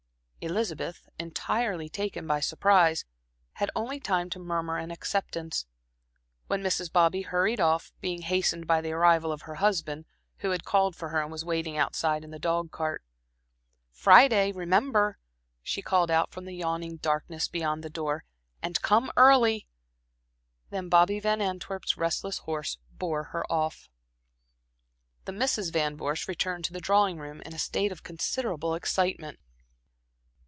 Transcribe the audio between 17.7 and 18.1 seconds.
the